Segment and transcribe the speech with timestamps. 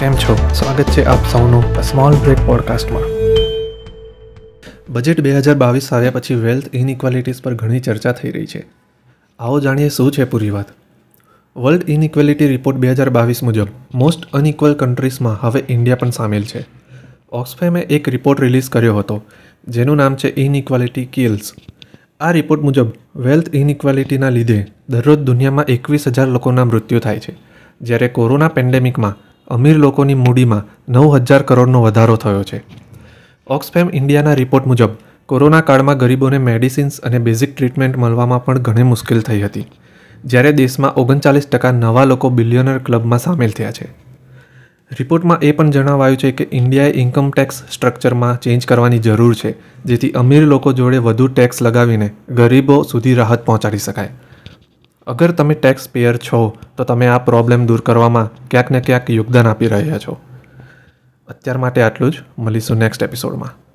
[0.00, 0.50] કેમ છો?
[0.54, 3.02] સ્વાગત છે આપ સૌનું સ્મોલ બ્રેક પોડકાસ્ટમાં
[4.88, 8.66] બજેટ બે હજાર બાવીસ આવ્યા પછી વેલ્થ ઇનઇક્વાલિટીઝ પર ઘણી ચર્ચા થઈ રહી છે.
[9.38, 10.64] આવો જાણીએ શું છે પૂરી વાત?
[11.56, 16.66] વર્લ્ડ ઇનઇક્વેલિટી રિપોર્ટ બે હજાર બાવીસ મુજબ મોસ્ટ અનઇક્વલ કન્ટ્રીઝમાં હવે ઇન્ડિયા પણ સામેલ છે.
[17.32, 19.22] ઓક્સફેમે એક રિપોર્ટ રિલીઝ કર્યો હતો,
[19.68, 21.52] જેનું નામ છે ઇનઇક્વાલિટી કિલ્સ
[22.20, 27.36] આ રિપોર્ટ મુજબ વેલ્થ ઇનઇક્વાલિટીના લીધે દરરોજ દુનિયામાં એકવીસ હજાર લોકોના મૃત્યુ થાય છે.
[27.80, 32.58] જ્યારે કોરોના પેન્ડેમિકમાં અમીર લોકોની મૂડીમાં નવ હજાર કરોડનો વધારો થયો છે.
[33.46, 34.90] ઓક્સફેમ ઇન્ડિયાના રિપોર્ટ મુજબ,
[35.28, 39.64] કોરોના કાળમાં ગરીબોને મેડિસિન્સ અને બેઝિક ટ્રીટમેન્ટ મળવામાં પણ ઘણી મુશ્કેલ થઈ હતી,
[40.24, 43.88] જ્યારે દેશમાં ઓગણચાલીસ ટકા નવા લોકો બિલિયનર ક્લબમાં સામેલ થયા છે.
[44.90, 50.14] રિપોર્ટમાં એ પણ જણાવાયું છે કે ઇન્ડિયાએ ઇન્કમ ટેક્સ સ્ટ્રક્ચરમાં ચેન્જ કરવાની જરૂર છે, જેથી
[50.22, 52.08] અમીર લોકો જોડે વધુ ટેક્સ લગાવીને
[52.38, 54.12] ગરીબો સુધી રાહત પહોંચાડી શકાય.
[55.08, 59.46] અગર તમે ટેક્સ પેયર છો, તો તમે આ પ્રોબ્લેમ દૂર કરવામાં ક્યાંક ને ક્યાંક યોગદાન
[59.46, 60.20] આપી રહ્યા છો.
[61.28, 62.14] અત્યાર માટે આટલું જ.
[62.38, 63.67] મળીશું નેક્સ્ટ એપિસોડમાં